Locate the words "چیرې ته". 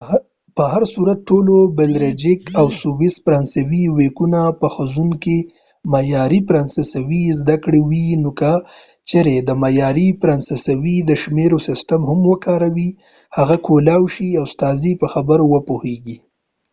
9.09-9.43